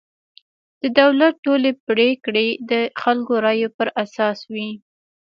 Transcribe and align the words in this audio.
د 0.81 0.83
دولت 0.99 1.33
ټولې 1.45 1.71
پرېکړې 1.87 2.47
د 2.71 2.71
خلکو 3.01 3.33
رایو 3.45 3.69
پر 3.77 3.87
اساس 4.03 4.39
وي. 4.53 4.69